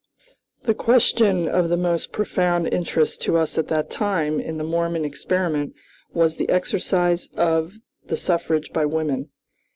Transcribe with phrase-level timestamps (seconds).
[0.63, 5.05] The question of the most profound interest to us at that time, in the Mormon
[5.05, 5.75] experiment,
[6.11, 7.75] was the exercise of
[8.07, 9.29] the suffrage by women.